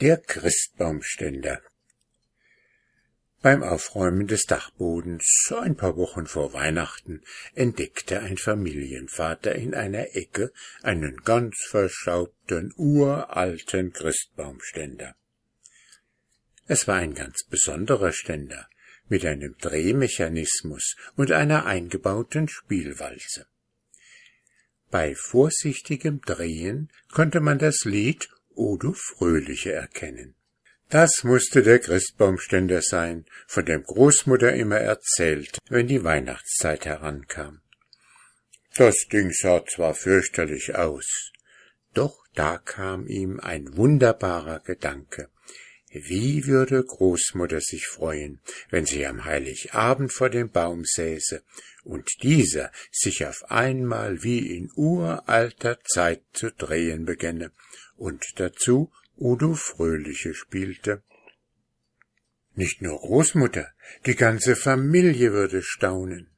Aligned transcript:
Der 0.00 0.16
Christbaumständer 0.16 1.60
Beim 3.42 3.62
Aufräumen 3.62 4.26
des 4.26 4.44
Dachbodens 4.44 5.52
ein 5.54 5.76
paar 5.76 5.98
Wochen 5.98 6.26
vor 6.26 6.54
Weihnachten 6.54 7.22
entdeckte 7.52 8.20
ein 8.20 8.38
Familienvater 8.38 9.54
in 9.56 9.74
einer 9.74 10.16
Ecke 10.16 10.54
einen 10.80 11.18
ganz 11.18 11.66
verschaubten, 11.68 12.72
uralten 12.78 13.92
Christbaumständer. 13.92 15.16
Es 16.66 16.88
war 16.88 16.96
ein 16.96 17.12
ganz 17.12 17.44
besonderer 17.44 18.12
Ständer 18.12 18.70
mit 19.08 19.26
einem 19.26 19.54
Drehmechanismus 19.58 20.96
und 21.16 21.30
einer 21.30 21.66
eingebauten 21.66 22.48
Spielwalze. 22.48 23.44
Bei 24.90 25.14
vorsichtigem 25.14 26.22
Drehen 26.22 26.90
konnte 27.12 27.40
man 27.40 27.58
das 27.58 27.84
Lied 27.84 28.30
O 28.54 28.76
du 28.76 28.92
Fröhliche 28.92 29.72
erkennen. 29.72 30.34
Das 30.90 31.22
musste 31.22 31.62
der 31.62 31.78
Christbaumständer 31.78 32.82
sein, 32.82 33.24
von 33.46 33.64
dem 33.64 33.84
Großmutter 33.84 34.54
immer 34.54 34.78
erzählt, 34.78 35.58
wenn 35.68 35.86
die 35.86 36.02
Weihnachtszeit 36.02 36.84
herankam. 36.84 37.60
Das 38.74 38.96
Ding 39.12 39.30
sah 39.32 39.64
zwar 39.66 39.94
fürchterlich 39.94 40.74
aus, 40.74 41.30
doch 41.94 42.24
da 42.34 42.58
kam 42.58 43.06
ihm 43.06 43.38
ein 43.38 43.76
wunderbarer 43.76 44.60
Gedanke. 44.60 45.28
Wie 45.92 46.46
würde 46.46 46.84
Großmutter 46.84 47.60
sich 47.60 47.86
freuen, 47.86 48.40
wenn 48.70 48.86
sie 48.86 49.06
am 49.06 49.24
Heiligabend 49.24 50.12
vor 50.12 50.30
dem 50.30 50.50
Baum 50.50 50.84
säße 50.84 51.42
und 51.82 52.08
dieser 52.22 52.70
sich 52.92 53.26
auf 53.26 53.50
einmal 53.50 54.22
wie 54.22 54.56
in 54.56 54.70
uralter 54.74 55.78
Zeit 55.84 56.22
zu 56.32 56.50
drehen 56.52 57.06
begänne 57.06 57.52
und 58.00 58.40
dazu 58.40 58.90
Udo 59.18 59.52
Fröhliche 59.54 60.32
spielte. 60.32 61.02
Nicht 62.54 62.80
nur 62.80 62.98
Großmutter, 62.98 63.68
die 64.06 64.16
ganze 64.16 64.56
Familie 64.56 65.32
würde 65.32 65.62
staunen. 65.62 66.30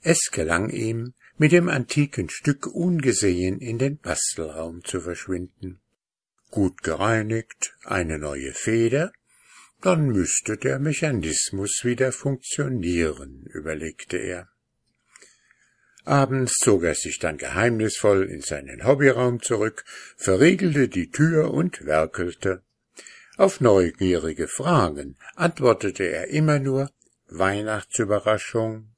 Es 0.00 0.30
gelang 0.32 0.70
ihm, 0.70 1.12
mit 1.36 1.52
dem 1.52 1.68
antiken 1.68 2.30
Stück 2.30 2.66
ungesehen 2.66 3.60
in 3.60 3.78
den 3.78 3.98
Bastelraum 3.98 4.82
zu 4.82 5.00
verschwinden. 5.00 5.80
Gut 6.50 6.82
gereinigt, 6.82 7.76
eine 7.84 8.18
neue 8.18 8.52
Feder, 8.54 9.12
dann 9.82 10.08
müsste 10.08 10.56
der 10.56 10.78
Mechanismus 10.78 11.82
wieder 11.84 12.12
funktionieren, 12.12 13.44
überlegte 13.52 14.16
er. 14.16 14.48
Abends 16.08 16.54
zog 16.54 16.84
er 16.84 16.94
sich 16.94 17.18
dann 17.18 17.36
geheimnisvoll 17.36 18.24
in 18.24 18.40
seinen 18.40 18.86
Hobbyraum 18.86 19.42
zurück, 19.42 19.84
verriegelte 20.16 20.88
die 20.88 21.10
Tür 21.10 21.52
und 21.52 21.84
werkelte. 21.84 22.62
Auf 23.36 23.60
neugierige 23.60 24.48
Fragen 24.48 25.16
antwortete 25.36 26.04
er 26.04 26.28
immer 26.28 26.60
nur 26.60 26.90
Weihnachtsüberraschung. 27.28 28.88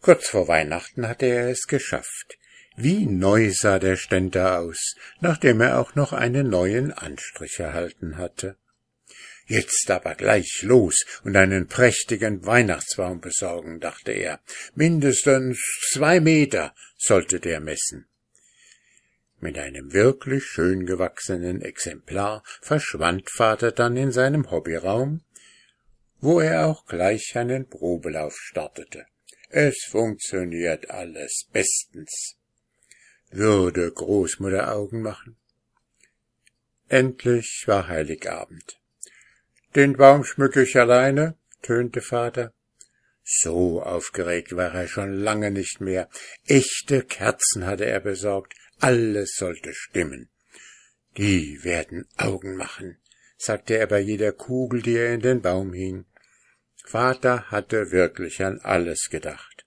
Kurz 0.00 0.26
vor 0.26 0.48
Weihnachten 0.48 1.06
hatte 1.06 1.26
er 1.26 1.50
es 1.50 1.68
geschafft. 1.68 2.36
Wie 2.74 3.06
neu 3.06 3.52
sah 3.52 3.78
der 3.78 3.94
Ständer 3.96 4.58
aus, 4.58 4.96
nachdem 5.20 5.60
er 5.60 5.78
auch 5.78 5.94
noch 5.94 6.12
einen 6.12 6.50
neuen 6.50 6.92
Anstrich 6.92 7.60
erhalten 7.60 8.16
hatte. 8.16 8.56
Jetzt 9.50 9.90
aber 9.90 10.14
gleich 10.14 10.62
los 10.62 11.04
und 11.24 11.34
einen 11.34 11.66
prächtigen 11.66 12.46
Weihnachtsbaum 12.46 13.20
besorgen, 13.20 13.80
dachte 13.80 14.12
er. 14.12 14.38
Mindestens 14.76 15.58
zwei 15.90 16.20
Meter 16.20 16.72
sollte 16.96 17.40
der 17.40 17.58
messen. 17.58 18.06
Mit 19.40 19.58
einem 19.58 19.92
wirklich 19.92 20.44
schön 20.44 20.86
gewachsenen 20.86 21.62
Exemplar 21.62 22.44
verschwand 22.60 23.28
Vater 23.28 23.72
dann 23.72 23.96
in 23.96 24.12
seinem 24.12 24.52
Hobbyraum, 24.52 25.24
wo 26.20 26.38
er 26.38 26.66
auch 26.66 26.86
gleich 26.86 27.34
einen 27.34 27.68
Probelauf 27.68 28.36
startete. 28.36 29.04
Es 29.48 29.84
funktioniert 29.90 30.90
alles 30.90 31.48
bestens. 31.52 32.36
Würde 33.32 33.90
Großmutter 33.90 34.72
Augen 34.72 35.02
machen? 35.02 35.36
Endlich 36.88 37.64
war 37.66 37.88
Heiligabend. 37.88 38.80
Den 39.76 39.96
Baum 39.96 40.24
schmücke 40.24 40.62
ich 40.62 40.76
alleine, 40.76 41.36
tönte 41.62 42.00
Vater. 42.00 42.52
So 43.22 43.82
aufgeregt 43.82 44.56
war 44.56 44.74
er 44.74 44.88
schon 44.88 45.12
lange 45.12 45.52
nicht 45.52 45.80
mehr. 45.80 46.08
Echte 46.46 47.02
Kerzen 47.02 47.66
hatte 47.66 47.84
er 47.84 48.00
besorgt. 48.00 48.54
Alles 48.80 49.34
sollte 49.36 49.72
stimmen. 49.72 50.28
Die 51.16 51.62
werden 51.62 52.08
Augen 52.16 52.56
machen, 52.56 52.96
sagte 53.36 53.76
er 53.76 53.86
bei 53.86 54.00
jeder 54.00 54.32
Kugel, 54.32 54.82
die 54.82 54.96
er 54.96 55.14
in 55.14 55.20
den 55.20 55.42
Baum 55.42 55.72
hing. 55.72 56.06
Vater 56.84 57.50
hatte 57.50 57.92
wirklich 57.92 58.42
an 58.42 58.58
alles 58.60 59.08
gedacht. 59.10 59.64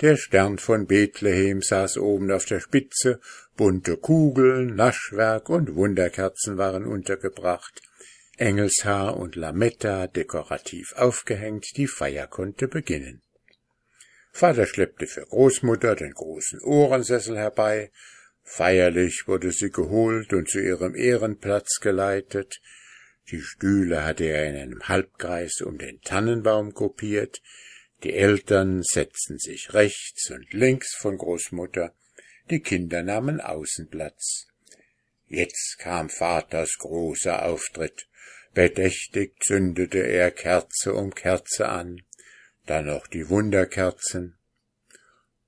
Der 0.00 0.16
Stern 0.16 0.58
von 0.58 0.86
Bethlehem 0.86 1.62
saß 1.62 1.98
oben 1.98 2.30
auf 2.32 2.44
der 2.44 2.60
Spitze, 2.60 3.20
bunte 3.56 3.96
Kugeln, 3.96 4.74
Naschwerk 4.74 5.48
und 5.48 5.74
Wunderkerzen 5.74 6.58
waren 6.58 6.84
untergebracht. 6.84 7.80
Engelshaar 8.36 9.16
und 9.16 9.34
Lametta 9.34 10.06
dekorativ 10.06 10.92
aufgehängt, 10.94 11.76
die 11.76 11.86
Feier 11.86 12.26
konnte 12.26 12.68
beginnen. 12.68 13.22
Vater 14.30 14.66
schleppte 14.66 15.06
für 15.06 15.24
Großmutter 15.24 15.96
den 15.96 16.12
großen 16.12 16.60
Ohrensessel 16.60 17.38
herbei, 17.38 17.90
feierlich 18.42 19.26
wurde 19.26 19.50
sie 19.52 19.70
geholt 19.70 20.34
und 20.34 20.50
zu 20.50 20.60
ihrem 20.60 20.94
Ehrenplatz 20.94 21.80
geleitet, 21.80 22.60
die 23.30 23.40
Stühle 23.40 24.04
hatte 24.04 24.24
er 24.24 24.48
in 24.48 24.56
einem 24.56 24.88
Halbkreis 24.88 25.62
um 25.62 25.78
den 25.78 26.00
Tannenbaum 26.02 26.74
gruppiert, 26.74 27.40
die 28.04 28.12
Eltern 28.12 28.82
setzten 28.82 29.38
sich 29.38 29.72
rechts 29.72 30.30
und 30.30 30.52
links 30.52 30.94
von 30.94 31.16
Großmutter, 31.16 31.94
die 32.50 32.60
Kinder 32.60 33.02
nahmen 33.02 33.40
Außenplatz. 33.40 34.46
Jetzt 35.28 35.78
kam 35.78 36.08
Vaters 36.08 36.78
großer 36.78 37.44
Auftritt. 37.44 38.08
Bedächtig 38.54 39.34
zündete 39.42 39.98
er 39.98 40.30
Kerze 40.30 40.94
um 40.94 41.14
Kerze 41.14 41.68
an, 41.68 42.00
dann 42.64 42.86
noch 42.86 43.06
die 43.06 43.28
Wunderkerzen. 43.28 44.38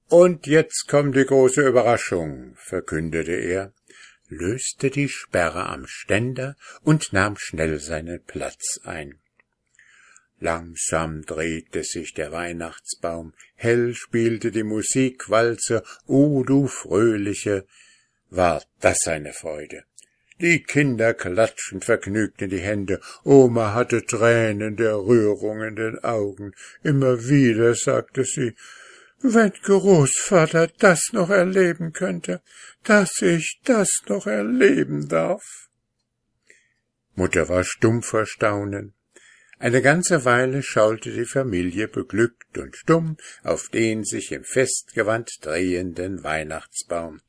Und 0.08 0.46
jetzt 0.46 0.88
kommt 0.88 1.16
die 1.16 1.24
große 1.24 1.66
Überraschung, 1.66 2.54
verkündete 2.56 3.32
er, 3.32 3.72
löste 4.28 4.90
die 4.90 5.08
Sperre 5.08 5.66
am 5.66 5.86
Ständer 5.86 6.56
und 6.82 7.12
nahm 7.12 7.36
schnell 7.38 7.78
seinen 7.78 8.22
Platz 8.24 8.80
ein. 8.84 9.18
Langsam 10.40 11.24
drehte 11.24 11.82
sich 11.82 12.14
der 12.14 12.30
Weihnachtsbaum, 12.30 13.34
hell 13.56 13.94
spielte 13.94 14.52
die 14.52 14.62
Musikwalze, 14.62 15.82
o 16.06 16.44
du 16.44 16.68
fröhliche, 16.68 17.66
war 18.30 18.62
das 18.80 19.06
eine 19.06 19.32
Freude. 19.32 19.84
Die 20.40 20.62
Kinder 20.62 21.14
klatschten 21.14 21.80
vergnügt 21.80 22.42
in 22.42 22.50
die 22.50 22.60
Hände. 22.60 23.00
Oma 23.24 23.74
hatte 23.74 24.06
Tränen 24.06 24.76
der 24.76 24.96
Rührung 24.96 25.62
in 25.62 25.74
den 25.74 25.98
Augen. 26.04 26.52
Immer 26.84 27.28
wieder 27.28 27.74
sagte 27.74 28.24
sie, 28.24 28.54
wenn 29.20 29.50
Großvater 29.50 30.68
das 30.78 31.08
noch 31.12 31.30
erleben 31.30 31.92
könnte, 31.92 32.40
dass 32.84 33.20
ich 33.20 33.58
das 33.64 33.90
noch 34.06 34.28
erleben 34.28 35.08
darf. 35.08 35.68
Mutter 37.16 37.48
war 37.48 37.64
stumm 37.64 38.04
vor 38.04 38.26
Staunen. 38.26 38.94
Eine 39.58 39.82
ganze 39.82 40.24
Weile 40.24 40.62
schaute 40.62 41.10
die 41.10 41.24
Familie 41.24 41.88
beglückt 41.88 42.58
und 42.58 42.76
stumm 42.76 43.16
auf 43.42 43.68
den 43.70 44.04
sich 44.04 44.30
im 44.30 44.44
Festgewand 44.44 45.44
drehenden 45.44 46.22
Weihnachtsbaum 46.22 47.20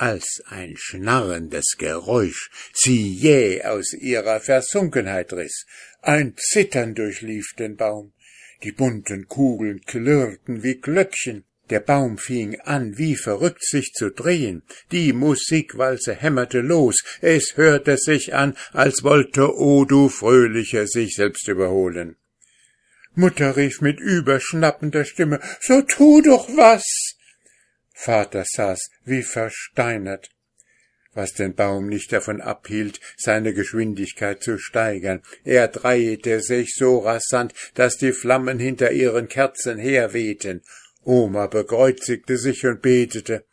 als 0.00 0.42
ein 0.46 0.76
schnarrendes 0.78 1.76
Geräusch 1.76 2.50
sie 2.72 3.12
jäh 3.12 3.62
aus 3.64 3.92
ihrer 3.92 4.40
Versunkenheit 4.40 5.32
riß. 5.32 5.66
Ein 6.00 6.34
Zittern 6.38 6.94
durchlief 6.94 7.52
den 7.58 7.76
Baum. 7.76 8.14
Die 8.62 8.72
bunten 8.72 9.28
Kugeln 9.28 9.82
klirrten 9.82 10.62
wie 10.62 10.76
Glöckchen. 10.76 11.44
Der 11.68 11.80
Baum 11.80 12.16
fing 12.16 12.58
an, 12.60 12.96
wie 12.96 13.14
verrückt 13.14 13.62
sich 13.62 13.92
zu 13.92 14.10
drehen. 14.10 14.62
Die 14.90 15.12
Musikwalze 15.12 16.14
hämmerte 16.14 16.60
los. 16.60 16.96
Es 17.20 17.56
hörte 17.56 17.98
sich 17.98 18.34
an, 18.34 18.56
als 18.72 19.04
wollte 19.04 19.54
O 19.54 19.84
du 19.84 20.08
Fröhliche 20.08 20.86
sich 20.86 21.14
selbst 21.14 21.46
überholen. 21.46 22.16
Mutter 23.14 23.56
rief 23.56 23.82
mit 23.82 24.00
überschnappender 24.00 25.04
Stimme, 25.04 25.40
so 25.60 25.82
tu 25.82 26.22
doch 26.22 26.48
was! 26.56 27.16
Vater 28.02 28.44
saß 28.46 28.88
wie 29.04 29.22
versteinert, 29.22 30.30
was 31.12 31.34
den 31.34 31.54
Baum 31.54 31.86
nicht 31.86 32.12
davon 32.12 32.40
abhielt, 32.40 32.98
seine 33.18 33.52
Geschwindigkeit 33.52 34.42
zu 34.42 34.56
steigern. 34.56 35.20
Er 35.44 35.68
drehte 35.68 36.40
sich 36.40 36.74
so 36.74 37.00
rasant, 37.00 37.52
dass 37.74 37.98
die 37.98 38.12
Flammen 38.12 38.58
hinter 38.58 38.90
ihren 38.92 39.28
Kerzen 39.28 39.78
herwehten. 39.78 40.62
Oma 41.04 41.46
bekreuzigte 41.46 42.38
sich 42.38 42.64
und 42.64 42.80
betete. 42.80 43.44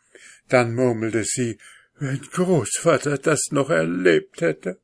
Dann 0.48 0.74
murmelte 0.74 1.24
sie, 1.24 1.58
Wenn 1.98 2.22
Großvater 2.22 3.18
das 3.18 3.48
noch 3.50 3.68
erlebt 3.68 4.40
hätte. 4.40 4.80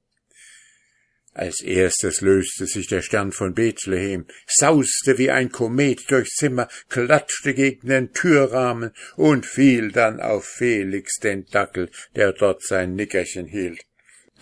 Als 1.37 1.63
erstes 1.63 2.21
löste 2.21 2.67
sich 2.67 2.87
der 2.87 3.03
Stern 3.03 3.33
von 3.33 3.55
Bethlehem, 3.55 4.27
sauste 4.47 5.19
wie 5.19 5.33
ein 5.33 5.51
Komet 5.51 6.09
durchs 6.09 6.37
Zimmer, 6.37 6.69
klatschte 6.89 7.55
gegen 7.55 7.89
den 7.89 8.13
Türrahmen 8.13 8.93
und 9.17 9.45
fiel 9.45 9.91
dann 9.91 10.21
auf 10.21 10.45
Felix 10.45 11.19
den 11.19 11.45
Dackel, 11.47 11.91
der 12.15 12.33
dort 12.33 12.63
sein 12.63 12.95
Nickerchen 12.95 13.47
hielt. 13.47 13.85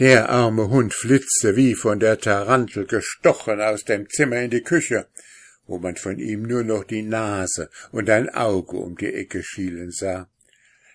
Der 0.00 0.28
arme 0.28 0.68
Hund 0.68 0.92
flitzte 0.92 1.56
wie 1.56 1.74
von 1.74 1.98
der 1.98 2.18
Tarantel 2.18 2.84
gestochen 2.86 3.62
aus 3.62 3.84
dem 3.84 4.08
Zimmer 4.10 4.42
in 4.42 4.50
die 4.50 4.62
Küche, 4.62 5.06
wo 5.66 5.78
man 5.78 5.96
von 5.96 6.18
ihm 6.18 6.42
nur 6.42 6.62
noch 6.62 6.84
die 6.84 7.02
Nase 7.02 7.70
und 7.90 8.10
ein 8.10 8.28
Auge 8.28 8.76
um 8.76 8.96
die 8.96 9.14
Ecke 9.14 9.42
schielen 9.42 9.90
sah. 9.90 10.28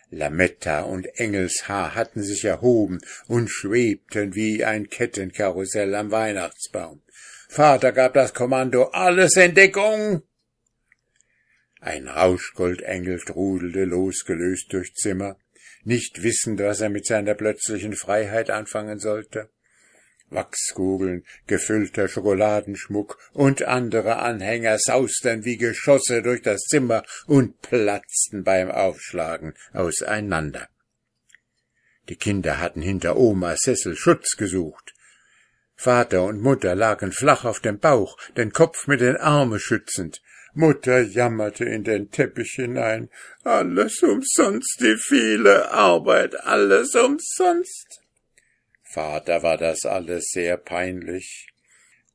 Lametta 0.10 0.82
und 0.82 1.06
Engelshaar 1.20 1.96
hatten 1.96 2.24
sich 2.24 2.46
erhoben 2.46 3.00
und 3.28 3.50
schwebten 3.50 4.36
wie 4.36 4.64
ein 4.64 4.90
Kettenkarussell 4.90 5.94
am 5.96 6.12
Weihnachtsbaum. 6.12 7.02
Vater 7.50 7.92
gab 7.92 8.14
das 8.14 8.34
Kommando, 8.34 8.86
alles 8.86 9.36
in 9.36 9.54
Deckung! 9.54 10.24
Ein 11.80 12.08
Rauschgoldengel 12.08 13.20
trudelte 13.20 13.86
losgelöst 13.86 14.74
durch 14.74 14.94
Zimmer, 14.96 15.38
nicht 15.84 16.24
wissend, 16.24 16.60
was 16.60 16.82
er 16.82 16.90
mit 16.90 17.06
seiner 17.06 17.34
plötzlichen 17.34 17.96
Freiheit 17.96 18.50
anfangen 18.50 19.00
sollte. 19.00 19.50
Wachskugeln, 20.30 21.24
gefüllter 21.48 22.08
Schokoladenschmuck 22.08 23.18
und 23.34 23.64
andere 23.64 24.18
Anhänger 24.18 24.78
sausten 24.80 25.46
wie 25.46 25.58
Geschosse 25.58 26.22
durch 26.22 26.42
das 26.42 26.62
Zimmer 26.62 27.04
und 27.26 27.62
platzten 27.62 28.44
beim 28.44 28.70
Aufschlagen 28.70 29.54
auseinander. 29.74 30.68
Die 32.10 32.16
Kinder 32.16 32.60
hatten 32.60 32.82
hinter 32.82 33.18
Omas 33.18 33.60
Sessel 33.62 33.96
Schutz 33.96 34.38
gesucht. 34.38 34.94
Vater 35.76 36.24
und 36.24 36.42
Mutter 36.42 36.76
lagen 36.76 37.12
flach 37.12 37.46
auf 37.46 37.60
dem 37.60 37.80
Bauch, 37.80 38.18
den 38.36 38.52
Kopf 38.52 38.88
mit 38.88 39.02
den 39.02 39.18
Armen 39.18 39.60
schützend. 39.60 40.22
Mutter 40.54 41.02
jammerte 41.02 41.66
in 41.66 41.84
den 41.84 42.10
Teppich 42.10 42.54
hinein. 42.56 43.10
Alles 43.44 44.02
umsonst, 44.02 44.80
die 44.80 44.96
viele 44.98 45.70
Arbeit, 45.72 46.36
alles 46.46 46.96
umsonst. 46.96 48.02
Vater 48.98 49.44
war 49.44 49.60
das 49.60 49.86
alles 49.86 50.32
sehr 50.32 50.58
peinlich. 50.58 51.46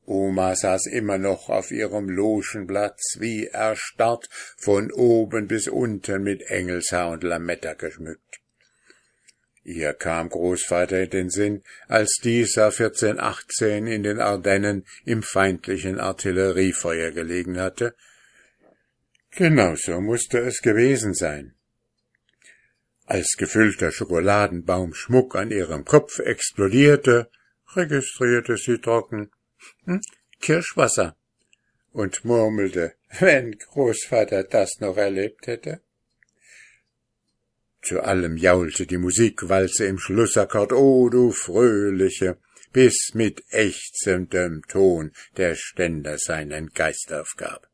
Oma 0.05 0.53
saß 0.53 0.87
immer 0.87 1.17
noch 1.17 1.47
auf 1.47 1.71
ihrem 1.71 2.09
Logenplatz, 2.09 3.19
wie 3.19 3.47
erstarrt, 3.47 4.27
von 4.57 4.91
oben 4.91 5.47
bis 5.47 5.69
unten 5.69 6.23
mit 6.23 6.41
Engelshaar 6.41 7.11
und 7.11 7.23
Lametta 7.23 7.75
geschmückt. 7.75 8.41
Ihr 9.63 9.93
kam 9.93 10.27
Großvater 10.27 11.03
in 11.03 11.09
den 11.09 11.29
Sinn, 11.29 11.63
als 11.87 12.19
dieser 12.21 12.65
1418 12.65 13.87
in 13.87 14.03
den 14.03 14.19
Ardennen 14.19 14.85
im 15.05 15.23
feindlichen 15.23 16.01
Artilleriefeuer 16.01 17.11
gelegen 17.11 17.61
hatte. 17.61 17.95
Genauso 19.31 20.01
musste 20.01 20.39
es 20.39 20.61
gewesen 20.61 21.13
sein. 21.13 21.55
Als 23.05 23.35
gefüllter 23.37 23.91
Schokoladenbaumschmuck 23.91 25.35
an 25.35 25.51
ihrem 25.51 25.83
Kopf 25.83 26.19
explodierte, 26.19 27.29
registrierte 27.75 28.57
sie 28.57 28.77
trocken 28.77 29.31
hm, 29.85 30.01
Kirschwasser 30.39 31.15
und 31.91 32.23
murmelte, 32.25 32.95
wenn 33.19 33.57
Großvater 33.57 34.43
das 34.43 34.79
noch 34.79 34.97
erlebt 34.97 35.47
hätte. 35.47 35.81
Zu 37.81 38.01
allem 38.01 38.37
jaulte 38.37 38.87
die 38.87 38.97
Musikwalze 38.97 39.85
im 39.85 39.99
Schlussakkord, 39.99 40.71
o 40.71 40.77
oh, 40.77 41.09
du 41.09 41.31
fröhliche, 41.31 42.37
bis 42.71 43.11
mit 43.13 43.43
ächzendem 43.49 44.63
Ton 44.69 45.11
der 45.35 45.55
Ständer 45.55 46.17
seinen 46.17 46.69
Geist 46.69 47.11
aufgab. 47.11 47.69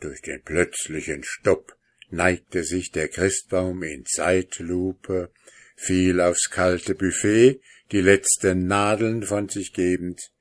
Durch 0.00 0.20
den 0.20 0.42
plötzlichen 0.42 1.24
Stopp 1.24 1.77
neigte 2.10 2.64
sich 2.64 2.90
der 2.90 3.08
Christbaum 3.08 3.82
in 3.82 4.04
Zeitlupe, 4.06 5.30
fiel 5.76 6.20
aufs 6.20 6.50
kalte 6.50 6.94
Buffet, 6.94 7.60
die 7.92 8.00
letzten 8.00 8.66
Nadeln 8.66 9.22
von 9.22 9.48
sich 9.48 9.72
gebend. 9.72 10.32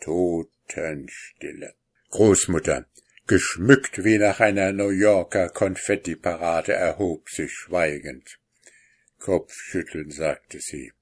Totenstille. 0.00 1.74
Großmutter, 2.10 2.86
geschmückt 3.26 4.04
wie 4.04 4.18
nach 4.18 4.40
einer 4.40 4.72
New 4.72 4.90
Yorker 4.90 5.48
Konfettiparade, 5.48 6.72
erhob 6.72 7.28
sich 7.28 7.52
schweigend. 7.52 8.38
Kopfschütteln 9.18 10.10
sagte 10.10 10.60
sie. 10.60 10.92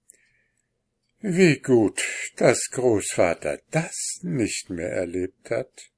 Wie 1.21 1.59
gut, 1.59 2.03
dass 2.37 2.71
Großvater 2.71 3.61
das 3.71 4.21
nicht 4.23 4.71
mehr 4.71 4.91
erlebt 4.91 5.51
hat. 5.51 5.91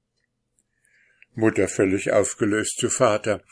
Mutter 1.33 1.67
völlig 1.67 2.11
aufgelöst 2.11 2.77
zu 2.77 2.89
Vater. 2.89 3.43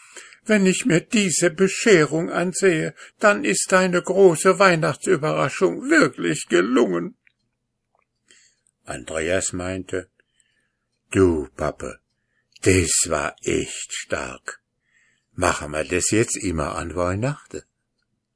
Wenn 0.45 0.65
ich 0.65 0.85
mir 0.85 0.99
diese 1.01 1.49
Bescherung 1.49 2.29
ansehe, 2.29 2.93
dann 3.19 3.45
ist 3.45 3.71
deine 3.71 4.01
große 4.01 4.59
Weihnachtsüberraschung 4.59 5.89
wirklich 5.89 6.47
gelungen. 6.47 7.15
Andreas 8.85 9.53
meinte, 9.53 10.09
Du, 11.11 11.47
Pappe, 11.55 11.99
das 12.63 13.05
war 13.05 13.35
echt 13.43 13.93
stark. 13.93 14.61
Machen 15.33 15.71
wir 15.71 15.83
das 15.83 16.11
jetzt 16.11 16.35
immer 16.35 16.75
an 16.75 16.95
Weihnachten? 16.95 17.63